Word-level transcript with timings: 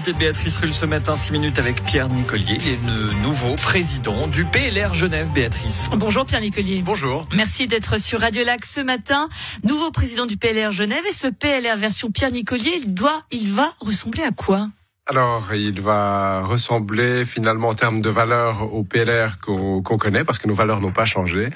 l'invité 0.00 0.12
de 0.12 0.18
Béatrice 0.18 0.56
Rulle 0.56 0.72
ce 0.72 0.86
matin, 0.86 1.14
6 1.14 1.32
minutes 1.32 1.58
avec 1.58 1.84
Pierre 1.84 2.08
Nicolier, 2.08 2.56
le 2.86 3.12
nouveau 3.22 3.54
président 3.56 4.28
du 4.28 4.46
PLR 4.46 4.94
Genève, 4.94 5.30
Béatrice. 5.32 5.90
Bonjour 5.94 6.24
Pierre 6.24 6.40
Nicolier. 6.40 6.80
Bonjour. 6.82 7.26
Merci 7.34 7.66
d'être 7.66 8.00
sur 8.00 8.20
Radio 8.20 8.42
Lac 8.44 8.64
ce 8.64 8.80
matin. 8.80 9.28
Nouveau 9.64 9.90
président 9.90 10.24
du 10.24 10.38
PLR 10.38 10.70
Genève 10.70 11.02
et 11.06 11.12
ce 11.12 11.26
PLR 11.26 11.76
version 11.76 12.10
Pierre 12.10 12.30
Nicolier, 12.30 12.72
il 12.82 12.94
doit, 12.94 13.22
il 13.30 13.52
va 13.52 13.74
ressembler 13.80 14.22
à 14.22 14.30
quoi? 14.30 14.68
Alors, 15.10 15.52
il 15.54 15.80
va 15.80 16.42
ressembler 16.44 17.24
finalement 17.24 17.70
en 17.70 17.74
termes 17.74 18.00
de 18.00 18.08
valeurs 18.08 18.72
au 18.72 18.84
PLR 18.84 19.40
qu'on 19.40 19.82
connaît, 19.82 20.22
parce 20.22 20.38
que 20.38 20.46
nos 20.46 20.54
valeurs 20.54 20.80
n'ont 20.80 20.92
pas 20.92 21.04
changé. 21.04 21.50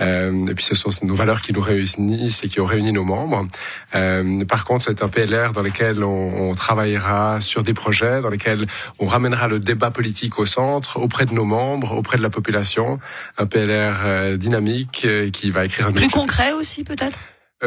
Euh, 0.00 0.46
et 0.46 0.54
puis, 0.54 0.64
ce 0.64 0.74
sont 0.74 0.88
nos 1.02 1.14
valeurs 1.14 1.42
qui 1.42 1.52
nous 1.52 1.60
réunissent 1.60 2.42
et 2.44 2.48
qui 2.48 2.60
ont 2.60 2.64
réuni 2.64 2.92
nos 2.92 3.04
membres. 3.04 3.46
Euh, 3.94 4.46
par 4.46 4.64
contre, 4.64 4.86
c'est 4.86 5.02
un 5.02 5.08
PLR 5.08 5.52
dans 5.52 5.60
lequel 5.60 6.02
on, 6.02 6.48
on, 6.48 6.54
travaillera 6.54 7.40
sur 7.40 7.62
des 7.62 7.74
projets, 7.74 8.22
dans 8.22 8.30
lesquels 8.30 8.66
on 8.98 9.04
ramènera 9.06 9.48
le 9.48 9.58
débat 9.58 9.90
politique 9.90 10.38
au 10.38 10.46
centre, 10.46 10.98
auprès 10.98 11.26
de 11.26 11.34
nos 11.34 11.44
membres, 11.44 11.92
auprès 11.92 12.16
de 12.16 12.22
la 12.22 12.30
population. 12.30 12.98
Un 13.36 13.44
PLR 13.44 14.00
euh, 14.02 14.36
dynamique 14.38 15.02
euh, 15.04 15.28
qui 15.28 15.50
va 15.50 15.66
écrire 15.66 15.88
un... 15.88 15.92
Plus 15.92 16.08
concret 16.08 16.52
aussi, 16.52 16.84
peut-être? 16.84 17.18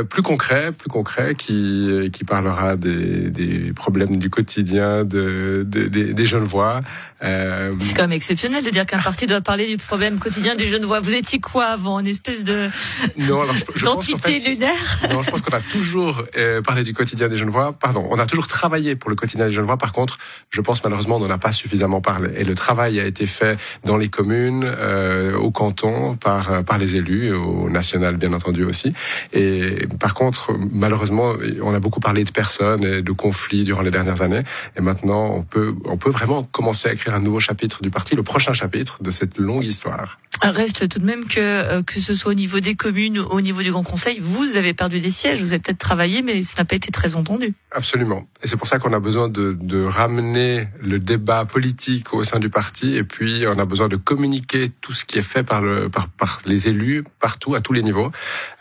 Plus 0.04 0.22
concret, 0.22 0.72
plus 0.72 0.90
concret, 0.90 1.36
qui 1.36 1.90
euh, 1.90 2.10
qui 2.10 2.24
parlera 2.24 2.76
des, 2.76 3.30
des 3.30 3.74
problèmes 3.74 4.18
du 4.18 4.30
quotidien 4.30 5.04
de, 5.04 5.66
de 5.68 5.88
des, 5.88 6.14
des 6.14 6.26
voix. 6.26 6.82
Euh... 7.24 7.74
C'est 7.80 7.96
quand 7.96 8.04
même 8.04 8.12
exceptionnel 8.12 8.64
de 8.64 8.70
dire 8.70 8.86
qu'un 8.86 9.00
parti 9.00 9.26
doit 9.26 9.42
parler 9.42 9.68
du 9.68 9.78
problème 9.78 10.20
quotidien 10.20 10.56
des 10.56 10.68
jeunes 10.68 10.86
voix. 10.86 11.00
Vous 11.00 11.16
étiez 11.16 11.40
quoi 11.40 11.66
avant, 11.66 12.00
une 12.00 12.08
espèce 12.08 12.44
de 12.44 12.70
non, 13.18 13.42
alors 13.42 13.56
je, 13.56 13.64
je 13.76 13.86
d'entité 13.86 14.40
lunaire? 14.40 15.00
Non, 15.12 15.24
je 15.24 15.32
pense 15.32 15.42
qu'on 15.42 15.56
a 15.56 15.62
toujours 15.62 16.24
euh, 16.38 16.62
parlé 16.62 16.84
du 16.84 16.94
quotidien 16.94 17.28
des 17.28 17.38
jeunes 17.38 17.50
voix. 17.50 17.74
Pardon, 17.74 18.08
on 18.12 18.20
a 18.20 18.26
toujours 18.26 18.48
travaillé 18.48 18.96
pour 18.96 19.10
le 19.10 19.16
quotidien 19.16 19.48
des 19.48 19.54
jeunes 19.54 19.66
voix. 19.66 19.78
Par 19.78 19.94
contre, 19.94 20.20
je 20.52 20.62
pense 20.62 20.84
malheureusement 20.84 21.18
on 21.18 21.22
n'en 21.22 21.30
a 21.30 21.40
pas 21.40 21.52
suffisamment 21.52 22.02
parlé. 22.02 22.30
Et 22.38 22.44
le 22.44 22.54
travail 22.54 23.00
a 23.00 23.06
été 23.06 23.26
fait 23.26 23.58
dans 23.84 23.98
les 23.98 24.10
communes, 24.10 24.64
euh, 24.66 25.36
au 25.36 25.50
canton, 25.50 26.16
par 26.16 26.64
par 26.66 26.78
les 26.78 26.98
élus, 26.98 27.34
au 27.34 27.70
national 27.70 28.18
bien 28.18 28.34
entendu 28.34 28.64
aussi. 28.64 28.94
Et 29.34 29.87
par 30.00 30.14
contre, 30.14 30.54
malheureusement, 30.72 31.34
on 31.62 31.74
a 31.74 31.80
beaucoup 31.80 32.00
parlé 32.00 32.24
de 32.24 32.32
personnes 32.32 32.84
et 32.84 33.02
de 33.02 33.12
conflits 33.12 33.64
durant 33.64 33.82
les 33.82 33.92
dernières 33.92 34.22
années. 34.22 34.44
Et 34.76 34.82
maintenant, 34.82 35.34
on 35.34 35.44
peut, 35.44 35.76
on 35.86 35.98
peut 35.98 36.10
vraiment 36.10 36.44
commencer 36.44 36.90
à 36.90 36.94
écrire 36.94 37.16
un 37.16 37.20
nouveau 37.20 37.40
chapitre 37.40 37.82
du 37.82 37.90
parti, 37.90 38.16
le 38.16 38.24
prochain 38.24 38.54
chapitre 38.54 39.02
de 39.02 39.12
cette 39.12 39.38
longue 39.38 39.66
histoire. 39.66 40.18
Reste 40.42 40.88
tout 40.90 41.00
de 41.00 41.06
même 41.06 41.26
que, 41.26 41.40
euh, 41.40 41.84
que 41.84 42.00
ce 42.00 42.16
soit 42.16 42.32
au 42.32 42.36
niveau 42.36 42.60
des 42.60 42.76
communes, 42.76 43.20
ou 43.20 43.24
au 43.24 43.42
niveau 43.42 43.62
du 43.62 43.72
Grand 43.72 43.84
Conseil, 43.84 44.20
vous 44.20 44.56
avez 44.56 44.74
perdu 44.74 45.00
des 45.00 45.10
sièges, 45.10 45.42
vous 45.42 45.54
avez 45.54 45.60
peut-être 45.60 45.78
travaillé, 45.78 46.22
mais 46.22 46.42
ça 46.44 46.54
n'a 46.60 46.66
pas 46.66 46.76
été 46.76 46.92
très 46.92 47.16
entendu. 47.16 47.54
Absolument. 47.72 48.28
Et 48.44 48.48
c'est 48.48 48.58
pour 48.58 48.68
ça 48.68 48.80
qu'on 48.80 48.94
a 48.94 49.00
besoin 49.00 49.30
de, 49.30 49.58
de 49.60 49.84
ramener 49.84 50.68
le 50.82 51.00
débat 51.00 51.46
politique 51.46 52.14
au 52.14 52.24
sein 52.24 52.40
du 52.40 52.50
parti, 52.50 52.96
et 52.96 53.04
puis 53.04 53.46
on 53.48 53.60
a 53.60 53.66
besoin 53.66 53.88
de 53.88 53.96
communiquer 53.96 54.72
tout 54.82 54.94
ce 54.94 55.06
qui 55.06 55.18
est 55.18 55.24
fait 55.24 55.44
par, 55.44 55.62
le, 55.62 55.90
par, 55.90 56.08
par 56.08 56.42
les 56.46 56.70
élus, 56.70 57.04
partout, 57.20 57.56
à 57.56 57.62
tous 57.62 57.74
les 57.74 57.84
niveaux, 57.84 58.12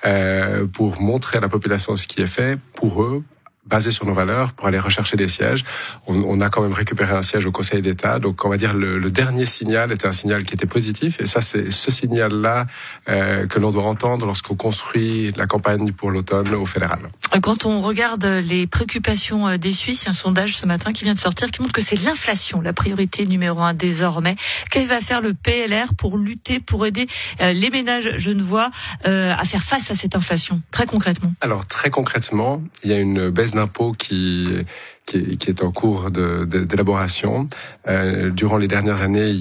euh, 0.05 0.67
pour 0.67 1.01
montrer 1.01 1.39
à 1.39 1.41
la 1.41 1.49
population 1.49 1.97
ce 1.97 2.07
qui 2.07 2.21
est 2.21 2.27
fait 2.27 2.59
pour 2.75 3.03
eux, 3.03 3.23
basé 3.67 3.91
sur 3.91 4.07
nos 4.07 4.15
valeurs 4.15 4.53
pour 4.53 4.67
aller 4.67 4.79
rechercher 4.79 5.17
des 5.17 5.29
sièges. 5.29 5.65
On, 6.07 6.15
on 6.23 6.41
a 6.41 6.49
quand 6.49 6.63
même 6.63 6.73
récupéré 6.73 7.15
un 7.15 7.23
siège 7.23 7.47
au 7.47 7.53
Conseil 7.53 7.83
d'État, 7.83 8.19
donc 8.19 8.45
on 8.45 8.49
va 8.49 8.57
dire 8.57 8.75
le, 8.75 8.99
le, 8.99 9.11
dernier 9.11 9.47
signal 9.47 9.93
était 9.93 10.07
un 10.07 10.13
signal 10.13 10.45
qui 10.45 10.55
était 10.55 10.67
positif, 10.67 11.21
et 11.21 11.27
ça 11.27 11.41
c'est 11.41 11.71
ce 11.71 11.91
signal-là 11.91 12.67
euh, 13.09 13.47
que 13.47 13.59
l'on 13.59 13.71
doit 13.71 13.85
entendre 13.85 14.27
lorsqu'on 14.27 14.57
construit 14.57 15.33
la 15.37 15.47
campagne 15.47 15.93
pour 15.93 16.11
l'automne 16.11 16.55
au 16.55 16.67
fédéral. 16.67 16.99
Quand 17.43 17.67
on 17.67 17.83
regarde 17.83 18.25
les 18.25 18.67
préoccupations 18.67 19.49
euh, 19.49 19.57
des 19.57 19.73
Suisses, 19.73 20.03
il 20.03 20.07
y 20.07 20.09
a 20.09 20.11
un 20.13 20.15
sondage 20.15 20.57
ce 20.57 20.67
matin 20.67 20.93
qui 20.93 21.05
vient 21.05 21.15
de 21.15 21.19
sortir 21.19 21.51
qui 21.51 21.63
montre 21.63 21.73
que 21.73 21.83
c'est 21.83 22.03
l'inflation 22.03 22.61
la 22.61 22.73
priorité 22.73 23.27
numéro 23.27 23.61
un 23.61 23.75
désormais. 23.75 24.37
Qu'est-ce 24.71 24.89
va 24.89 25.01
faire 25.01 25.21
le 25.21 25.35
PLR 25.35 25.95
pour 25.95 26.19
lutter, 26.19 26.61
pour 26.61 26.87
aider 26.87 27.07
euh, 27.41 27.53
les 27.53 27.71
ménages 27.71 28.19
genevois 28.19 28.71
euh, 29.07 29.35
à 29.37 29.45
faire 29.45 29.63
face 29.63 29.91
à 29.91 29.95
cette 29.95 30.15
inflation, 30.15 30.61
très 30.71 30.87
concrètement 30.87 31.33
Alors 31.41 31.67
très 31.67 31.91
concrètement, 31.91 32.63
il 32.85 32.91
y 32.91 32.95
a 32.95 32.99
une 32.99 33.31
baisse 33.31 33.55
d'impôts 33.57 33.93
qui, 33.93 34.65
qui, 35.07 35.37
qui, 35.37 35.51
est 35.51 35.63
en 35.63 35.73
cours 35.73 36.11
d'élaboration. 36.11 37.49
Euh, 37.89 38.31
durant 38.31 38.57
les 38.57 38.69
dernières 38.69 39.03
années, 39.03 39.35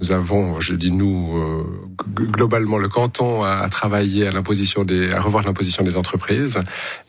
nous 0.00 0.10
avons, 0.10 0.60
je 0.60 0.74
dis 0.74 0.90
nous, 0.90 1.38
euh, 1.38 1.64
globalement, 2.14 2.78
le 2.78 2.88
canton 2.88 3.44
a, 3.44 3.58
a 3.58 3.68
travaillé 3.68 4.26
à 4.26 4.32
l'imposition 4.32 4.84
des, 4.84 5.12
à 5.12 5.20
revoir 5.20 5.44
l'imposition 5.44 5.84
des 5.84 5.96
entreprises. 5.96 6.58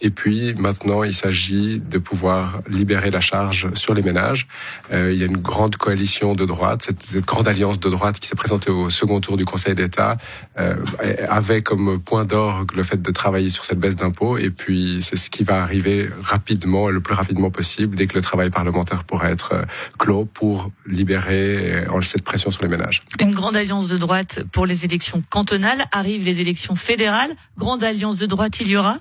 Et 0.01 0.11
puis 0.11 0.53
maintenant, 0.53 1.03
il 1.03 1.13
s'agit 1.13 1.79
de 1.79 1.97
pouvoir 1.97 2.61
libérer 2.67 3.09
la 3.09 3.21
charge 3.21 3.73
sur 3.73 3.95
les 3.95 4.03
ménages. 4.03 4.47
Euh, 4.91 5.11
il 5.11 5.19
y 5.19 5.23
a 5.23 5.25
une 5.25 5.37
grande 5.37 5.77
coalition 5.77 6.35
de 6.35 6.45
droite, 6.45 6.83
cette, 6.83 7.01
cette 7.01 7.25
grande 7.25 7.47
alliance 7.47 7.79
de 7.79 7.89
droite 7.89 8.19
qui 8.19 8.27
s'est 8.27 8.35
présentée 8.35 8.69
au 8.69 8.91
second 8.91 9.19
tour 9.19 9.35
du 9.35 9.45
Conseil 9.45 9.73
d'État, 9.73 10.17
euh, 10.59 10.75
avait 11.27 11.63
comme 11.63 11.99
point 11.99 12.25
d'orgue 12.25 12.75
le 12.75 12.83
fait 12.83 13.01
de 13.01 13.11
travailler 13.11 13.49
sur 13.49 13.65
cette 13.65 13.79
baisse 13.79 13.95
d'impôts. 13.95 14.37
Et 14.37 14.51
puis 14.51 14.99
c'est 15.01 15.15
ce 15.15 15.31
qui 15.31 15.43
va 15.43 15.63
arriver 15.63 16.09
rapidement, 16.21 16.89
le 16.89 16.99
plus 16.99 17.15
rapidement 17.15 17.49
possible, 17.49 17.95
dès 17.95 18.05
que 18.05 18.13
le 18.13 18.21
travail 18.21 18.51
parlementaire 18.51 19.03
pourra 19.05 19.31
être 19.31 19.53
euh, 19.53 19.63
clos 19.97 20.25
pour 20.25 20.69
libérer 20.85 21.87
enlever 21.89 22.07
cette 22.07 22.23
pression 22.23 22.51
sur 22.51 22.61
les 22.61 22.69
ménages. 22.69 22.74
Une 23.19 23.33
grande 23.33 23.55
alliance 23.55 23.87
de 23.87 23.97
droite 23.97 24.43
pour 24.51 24.65
les 24.65 24.85
élections 24.85 25.21
cantonales. 25.29 25.85
Arrivent 25.91 26.23
les 26.23 26.41
élections 26.41 26.75
fédérales. 26.75 27.31
Grande 27.57 27.83
alliance 27.83 28.17
de 28.17 28.25
droite, 28.25 28.59
il 28.59 28.67
y 28.67 28.77
aura? 28.77 28.99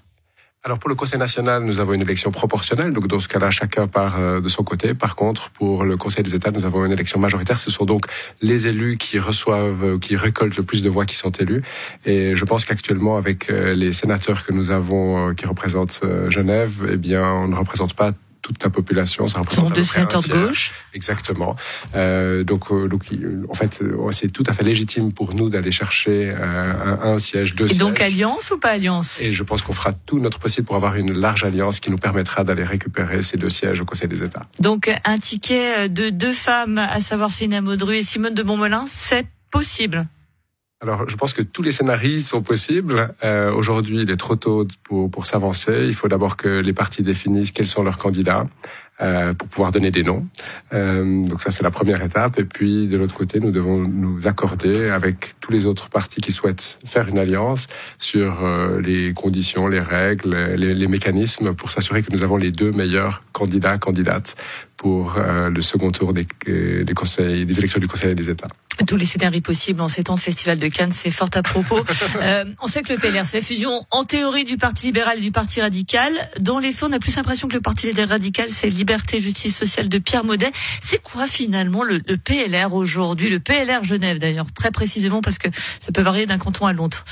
Alors 0.67 0.79
pour 0.79 0.89
le 0.89 0.95
Conseil 0.95 1.19
national, 1.19 1.63
nous 1.63 1.79
avons 1.79 1.93
une 1.93 2.01
élection 2.01 2.31
proportionnelle, 2.31 2.95
donc 2.95 3.07
dans 3.07 3.21
ce 3.21 3.29
cas-là, 3.29 3.51
chacun 3.51 3.87
part 3.87 4.19
euh, 4.19 4.41
de 4.41 4.49
son 4.49 4.65
côté. 4.65 4.95
Par 4.95 5.15
contre, 5.15 5.51
pour 5.51 5.85
le 5.85 5.99
Conseil 5.99 6.25
des 6.25 6.35
États, 6.35 6.51
nous 6.53 6.65
avons 6.65 6.87
une 6.87 6.93
élection 6.93 7.21
majoritaire. 7.21 7.59
Ce 7.59 7.71
sont 7.71 7.85
donc 7.85 8.07
les 8.41 8.67
élus 8.67 8.97
qui 8.97 9.19
reçoivent, 9.19 9.99
qui 9.99 10.17
récoltent 10.17 10.57
le 10.57 10.63
plus 10.63 10.83
de 10.83 10.89
voix 10.89 11.05
qui 11.05 11.17
sont 11.17 11.33
élus. 11.33 11.63
Et 12.07 12.35
je 12.35 12.45
pense 12.47 12.65
qu'actuellement, 12.65 13.19
avec 13.19 13.51
euh, 13.51 13.75
les 13.75 13.93
sénateurs 13.93 14.47
que 14.47 14.55
nous 14.55 14.71
avons 14.71 15.29
euh, 15.29 15.35
qui 15.35 15.45
représentent 15.45 16.01
Genève, 16.31 16.89
eh 16.91 16.97
bien, 16.97 17.23
on 17.23 17.49
ne 17.49 17.57
représente 17.57 17.93
pas 17.93 18.13
toute 18.45 18.63
la 18.63 18.69
population. 18.69 19.27
Ça 19.27 19.39
représente 19.39 19.73
deux 19.75 19.83
sénateurs 19.83 20.23
de 20.23 20.29
gauche. 20.35 20.73
Exactement. 20.93 21.57
Euh, 21.95 22.45
donc, 22.45 22.71
euh, 22.71 22.89
donc, 22.89 23.03
en 23.49 23.55
fait, 23.55 23.81
euh, 23.81 24.11
c'est 24.13 24.31
tout 24.31 24.45
à 24.47 24.53
fait 24.53 24.63
légitime 24.63 25.13
pour 25.13 25.35
nous 25.35 25.49
d'aller 25.49 25.73
chercher 25.73 26.31
euh, 26.31 26.99
un, 27.03 27.15
un, 27.15 27.19
siège, 27.19 27.55
deux 27.57 27.65
Et 27.65 27.69
sièges. 27.69 27.79
donc 27.79 28.01
alliance 28.03 28.51
ou 28.51 28.59
pas 28.59 28.73
alliance? 28.73 29.19
Et 29.23 29.33
je 29.33 29.43
pense 29.43 29.63
qu'on 29.63 29.73
fera 29.73 29.95
tout 29.95 30.19
notre 30.19 30.39
possible 30.39 30.67
pour 30.67 30.77
avoir 30.77 30.95
une 30.97 31.15
large 31.19 31.43
alliance 31.43 31.81
qui 31.81 31.91
nous 31.91 31.97
permettra 31.97 32.45
d'aller 32.45 32.65
récupérer 32.65 33.23
ces 33.23 33.39
deux 33.39 33.49
sièges 33.49 33.81
au 33.81 33.87
Conseil 33.87 34.09
des 34.09 34.23
États. 34.23 34.47
Donc 34.61 34.93
un 35.07 35.19
ticket 35.19 35.89
de 35.89 36.11
deux 36.11 36.35
femmes, 36.35 36.77
à 36.79 37.01
savoir 37.01 37.31
Maudru 37.63 37.97
et 37.97 38.03
Simone 38.03 38.35
de 38.35 38.43
Montmelin, 38.43 38.85
c'est 38.87 39.27
possible? 39.51 40.07
Alors, 40.85 41.09
je 41.09 41.17
pense 41.17 41.33
que 41.33 41.41
tous 41.41 41.63
les 41.63 41.73
scénarios 41.73 42.21
sont 42.21 42.43
possibles. 42.43 43.15
Euh, 43.25 43.51
Aujourd'hui, 43.55 44.03
il 44.03 44.11
est 44.11 44.19
trop 44.19 44.37
tôt 44.37 44.69
pour, 44.83 45.11
pour 45.11 45.25
s'avancer. 45.25 45.87
Il 45.87 45.95
faut 45.95 46.09
d'abord 46.09 46.37
que 46.37 46.61
les 46.61 46.75
partis 46.75 47.03
définissent 47.03 47.53
quels 47.53 47.67
sont 47.67 47.83
leurs 47.83 47.97
candidats 47.97 48.45
euh, 49.01 49.33
pour 49.33 49.49
pouvoir 49.49 49.73
donner 49.73 49.91
des 49.91 50.03
noms. 50.03 50.27
Euh, 50.75 51.27
donc 51.27 51.41
ça, 51.41 51.51
c'est 51.51 51.63
la 51.63 51.71
première 51.71 52.03
étape. 52.03 52.39
Et 52.39 52.45
puis, 52.45 52.87
de 52.87 52.99
l'autre 52.99 53.15
côté, 53.15 53.41
nous 53.41 53.51
devons 53.51 53.79
nous 53.79 54.27
accorder 54.27 54.91
avec 54.91 55.41
tous 55.41 55.53
les 55.53 55.65
autres 55.65 55.89
partis 55.89 56.21
qui 56.21 56.33
souhaitent 56.33 56.79
faire 56.85 57.09
une 57.09 57.19
alliance 57.19 57.67
sur 57.97 58.45
euh, 58.45 58.79
les 58.83 59.15
conditions, 59.15 59.69
les 59.69 59.81
règles, 59.81 60.37
les, 60.55 60.75
les 60.75 60.87
mécanismes 60.87 61.55
pour 61.55 61.71
s'assurer 61.71 62.03
que 62.03 62.13
nous 62.13 62.25
avons 62.25 62.37
les 62.37 62.53
deux 62.53 62.73
meilleurs 62.73 63.23
candidats, 63.33 63.79
candidates 63.79 64.37
pour 64.85 65.17
euh, 65.17 65.49
le 65.49 65.63
second 65.63 65.91
tour 65.91 66.13
des, 66.13 66.27
des, 66.45 66.93
conseils, 66.93 67.47
des 67.47 67.59
élections 67.59 67.81
du 67.81 67.89
Conseil 67.89 68.15
des 68.15 68.29
États 68.29 68.49
tous 68.87 68.97
les 68.97 69.07
scénarios 69.07 69.41
possibles 69.41 69.81
en 69.81 69.89
ces 69.89 70.05
temps 70.05 70.17
de 70.17 70.21
Festival 70.21 70.59
de 70.59 70.69
Cannes, 70.69 70.93
c'est 70.93 71.11
fort 71.11 71.31
à 71.33 71.43
propos. 71.43 71.83
euh, 72.23 72.45
on 72.61 72.67
sait 72.67 72.83
que 72.83 72.93
le 72.93 72.99
PLR, 72.99 73.25
c'est 73.25 73.39
la 73.39 73.43
fusion 73.43 73.87
en 73.91 74.05
théorie 74.05 74.45
du 74.45 74.59
Parti 74.59 74.87
libéral 74.87 75.17
et 75.17 75.21
du 75.23 75.33
Parti 75.33 75.63
radical. 75.63 76.13
Dans 76.39 76.59
les 76.59 76.71
faits, 76.73 76.91
on 76.91 76.93
a 76.93 76.99
plus 76.99 77.17
l'impression 77.17 77.49
que 77.49 77.55
le 77.55 77.63
Parti 77.63 77.93
radical, 77.93 78.51
c'est 78.51 78.69
Liberté, 78.69 79.21
Justice 79.21 79.57
sociale 79.57 79.89
de 79.89 79.97
Pierre 79.97 80.25
Maudet. 80.25 80.51
C'est 80.83 81.01
quoi 81.01 81.27
finalement 81.27 81.83
le, 81.83 82.03
le 82.07 82.19
PLR 82.19 82.75
aujourd'hui? 82.75 83.31
Le 83.31 83.41
PLR 83.41 83.85
Genève 83.85 84.19
d'ailleurs, 84.19 84.53
très 84.53 84.71
précisément 84.71 85.23
parce 85.23 85.39
que 85.39 85.49
ça 85.81 85.93
peut 85.93 86.03
varier 86.03 86.27
d'un 86.27 86.37
canton 86.37 86.67
à 86.67 86.75
l'autre. 86.75 87.07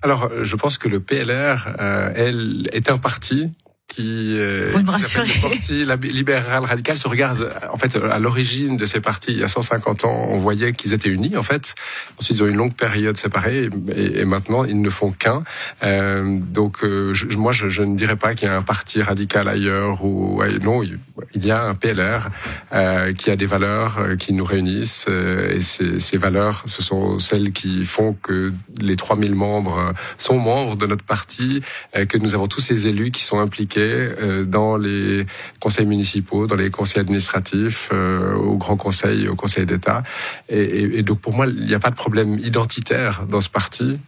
Alors, 0.00 0.30
je 0.42 0.56
pense 0.56 0.78
que 0.78 0.88
le 0.88 1.00
PLR, 1.00 1.74
euh, 1.80 2.12
elle, 2.16 2.70
est 2.72 2.88
un 2.88 2.96
parti 2.96 3.50
qui, 3.90 4.38
euh, 4.38 4.70
qui 4.72 5.40
parti 5.40 5.84
libéral 6.12 6.64
radical 6.64 6.96
se 6.96 7.08
regarde 7.08 7.52
en 7.72 7.76
fait 7.76 7.96
à 7.96 8.18
l'origine 8.18 8.76
de 8.76 8.86
ces 8.86 9.00
partis 9.00 9.32
il 9.32 9.38
y 9.38 9.42
a 9.42 9.48
150 9.48 10.04
ans 10.04 10.28
on 10.30 10.38
voyait 10.38 10.72
qu'ils 10.72 10.92
étaient 10.92 11.08
unis 11.08 11.36
en 11.36 11.42
fait. 11.42 11.74
Ensuite 12.18 12.38
ils 12.38 12.42
ont 12.44 12.46
une 12.46 12.56
longue 12.56 12.74
période 12.74 13.16
séparée 13.16 13.68
et, 13.94 14.20
et 14.20 14.24
maintenant 14.24 14.64
ils 14.64 14.80
ne 14.80 14.90
font 14.90 15.10
qu'un. 15.10 15.42
Euh, 15.82 16.38
donc 16.40 16.84
euh, 16.84 17.12
je, 17.14 17.26
moi 17.36 17.52
je, 17.52 17.68
je, 17.68 17.82
ne 17.82 17.96
dirais 17.96 18.16
pas 18.16 18.34
qu'il 18.34 18.46
y 18.46 18.50
a 18.50 18.56
un 18.56 18.62
parti 18.62 19.02
radical 19.02 19.48
ailleurs 19.48 20.04
ou 20.04 20.42
non 20.62 20.82
il 20.82 20.98
y 21.34 21.50
a 21.50 21.62
un 21.62 21.74
PLR 21.74 22.28
euh, 22.72 23.12
qui 23.12 23.30
a 23.30 23.36
des 23.36 23.46
valeurs 23.46 23.98
euh, 23.98 24.16
qui 24.16 24.32
nous 24.32 24.44
réunissent 24.44 25.06
euh, 25.08 25.56
et 25.56 25.62
ces, 25.62 26.00
ces, 26.00 26.18
valeurs, 26.18 26.62
ce 26.66 26.82
sont 26.82 27.18
celles 27.18 27.52
qui 27.52 27.84
font 27.84 28.16
que 28.22 28.52
les 28.80 28.96
3000 28.96 29.34
membres 29.34 29.94
sont 30.18 30.38
membres 30.38 30.76
de 30.76 30.86
notre 30.86 31.04
parti, 31.04 31.62
que 32.08 32.18
nous 32.18 32.34
avons 32.34 32.46
tous 32.46 32.60
ces 32.60 32.86
élus 32.86 33.10
qui 33.10 33.22
sont 33.22 33.38
impliqués 33.38 34.10
dans 34.46 34.76
les 34.76 35.26
conseils 35.60 35.86
municipaux, 35.86 36.46
dans 36.46 36.56
les 36.56 36.70
conseils 36.70 37.00
administratifs, 37.00 37.90
au 37.92 38.56
Grand 38.56 38.76
Conseil, 38.76 39.28
au 39.28 39.34
Conseil 39.34 39.66
d'État. 39.66 40.02
Et, 40.48 40.60
et, 40.60 40.98
et, 40.98 41.02
donc 41.02 41.20
pour 41.20 41.34
moi, 41.34 41.46
il 41.46 41.66
n'y 41.66 41.74
a 41.74 41.78
pas 41.78 41.90
de 41.90 41.96
problème 41.96 42.38
identitaire 42.38 43.26
dans 43.26 43.40
ce 43.40 43.48
parti. 43.48 43.98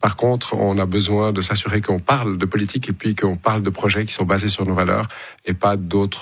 par 0.00 0.16
contre, 0.16 0.54
on 0.54 0.78
a 0.78 0.86
besoin 0.86 1.32
de 1.32 1.40
s'assurer 1.40 1.80
qu'on 1.80 2.00
parle 2.00 2.38
de 2.38 2.46
politique 2.46 2.88
et 2.88 2.92
puis 2.92 3.14
qu'on 3.14 3.36
parle 3.36 3.62
de 3.62 3.70
projets 3.70 4.04
qui 4.04 4.12
sont 4.12 4.24
basés 4.24 4.48
sur 4.48 4.64
nos 4.66 4.74
valeurs 4.74 5.08
et 5.44 5.54
pas 5.54 5.76
d'autres 5.76 6.17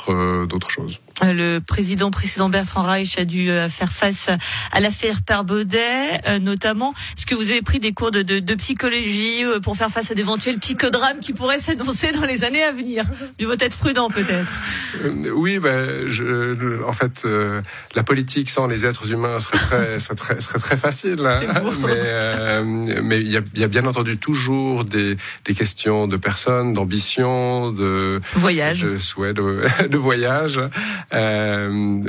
d'autres 0.49 0.71
choses. 0.71 1.01
Le 1.23 1.61
président 1.61 2.11
précédent 2.11 2.51
Bertrand 2.51 2.83
Reich 2.83 3.19
a 3.19 3.25
dû 3.25 3.49
euh, 3.49 3.71
faire 3.71 3.91
face 3.91 4.29
à 4.71 4.81
l'affaire 4.81 5.23
Père 5.23 5.45
Baudet, 5.45 6.21
euh, 6.29 6.39
notamment. 6.39 6.93
Est-ce 7.17 7.25
que 7.25 7.35
vous 7.35 7.51
avez 7.51 7.63
pris 7.63 7.81
des 7.81 7.93
cours 7.93 8.11
de, 8.11 8.21
de, 8.21 8.39
de 8.39 8.55
psychologie 8.55 9.43
euh, 9.45 9.59
pour 9.59 9.79
faire 9.79 9.89
face 9.89 10.11
à 10.11 10.15
d'éventuels 10.15 10.59
psychodrames 10.59 11.21
qui 11.21 11.33
pourraient 11.33 11.59
s'annoncer 11.59 12.13
dans 12.13 12.27
les 12.27 12.45
années 12.45 12.63
à 12.63 12.71
venir? 12.71 13.05
Du 13.39 13.47
vaut 13.47 13.55
être 13.59 13.79
prudent 13.79 14.11
peut-être. 14.11 14.61
Oui, 15.35 15.59
ben, 15.59 16.07
je, 16.07 16.85
en 16.85 16.93
fait, 16.93 17.27
la 17.95 18.03
politique 18.03 18.51
sans 18.51 18.67
les 18.67 18.85
êtres 18.85 19.11
humains 19.11 19.41
serait 19.41 19.59
très, 19.59 19.99
serait 20.01 20.17
très, 20.17 20.41
serait 20.41 20.59
très 20.59 20.77
facile. 20.77 21.25
Hein. 21.27 21.41
mais 21.87 23.03
mais 23.03 23.21
il 23.21 23.31
y 23.31 23.37
a, 23.37 23.41
y 23.55 23.65
a, 23.65 23.69
bien 23.69 23.87
entendu 23.87 24.19
toujours 24.19 24.85
des, 24.85 25.17
des 25.45 25.55
questions 25.55 26.07
de 26.07 26.17
personnes, 26.17 26.73
d'ambition, 26.73 27.73
de 27.73 28.21
voyage, 28.35 28.83
de 28.83 28.99
souhait 28.99 29.33
de, 29.33 29.63
de 29.89 29.97
voyage. 29.97 30.61
Euh, 31.13 32.03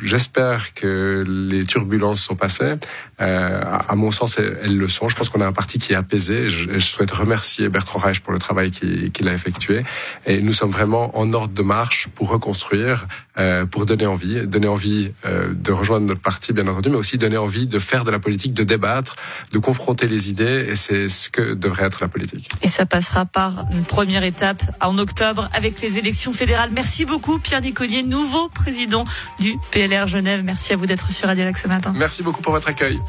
J'espère 0.00 0.74
que 0.74 1.24
les 1.26 1.64
turbulences 1.64 2.20
sont 2.20 2.36
passées. 2.36 2.74
Euh, 3.20 3.62
à, 3.88 3.94
mon 3.96 4.10
sens, 4.10 4.38
elles, 4.38 4.76
le 4.76 4.88
sont. 4.88 5.08
Je 5.08 5.16
pense 5.16 5.28
qu'on 5.28 5.40
a 5.40 5.46
un 5.46 5.52
parti 5.52 5.78
qui 5.78 5.92
est 5.92 5.96
apaisé. 5.96 6.48
Je, 6.48 6.78
souhaite 6.78 7.10
remercier 7.10 7.68
Bertrand 7.68 7.98
Reich 7.98 8.20
pour 8.20 8.32
le 8.32 8.38
travail 8.38 8.70
qu'il 8.70 9.28
a 9.28 9.32
effectué. 9.32 9.84
Et 10.24 10.40
nous 10.40 10.52
sommes 10.52 10.70
vraiment 10.70 11.16
en 11.18 11.32
ordre 11.32 11.54
de 11.54 11.62
marche 11.62 12.08
pour 12.14 12.30
reconstruire, 12.30 13.06
euh, 13.38 13.66
pour 13.66 13.86
donner 13.86 14.06
envie, 14.06 14.46
donner 14.46 14.68
envie 14.68 15.12
euh, 15.24 15.52
de 15.52 15.72
rejoindre 15.72 16.06
notre 16.06 16.20
parti, 16.20 16.52
bien 16.52 16.66
entendu, 16.66 16.90
mais 16.90 16.96
aussi 16.96 17.18
donner 17.18 17.36
envie 17.36 17.66
de 17.66 17.78
faire 17.78 18.04
de 18.04 18.10
la 18.10 18.18
politique, 18.18 18.54
de 18.54 18.64
débattre, 18.64 19.16
de 19.52 19.58
confronter 19.58 20.06
les 20.06 20.30
idées. 20.30 20.68
Et 20.70 20.76
c'est 20.76 21.08
ce 21.08 21.30
que 21.30 21.54
devrait 21.54 21.84
être 21.84 22.00
la 22.00 22.08
politique. 22.08 22.50
Et 22.62 22.68
ça 22.68 22.86
passera 22.86 23.26
par 23.26 23.66
une 23.72 23.84
première 23.84 24.24
étape 24.24 24.62
en 24.80 24.98
octobre 24.98 25.48
avec 25.52 25.80
les 25.80 25.98
élections 25.98 26.32
fédérales. 26.32 26.70
Merci 26.74 27.04
beaucoup, 27.04 27.38
Pierre 27.38 27.60
Nicolier 27.60 28.02
nouveau 28.02 28.48
président 28.48 29.04
du 29.38 29.54
PLR 29.70 30.06
Genève. 30.06 30.42
Merci 30.44 30.72
à 30.72 30.76
vous 30.76 30.86
d'être 30.86 31.10
sur 31.10 31.28
Radio 31.28 31.44
Lac 31.44 31.58
ce 31.58 31.68
matin. 31.68 31.92
Merci 31.96 32.22
beaucoup 32.22 32.42
pour 32.42 32.52
votre 32.52 32.68
accueil. 32.68 33.00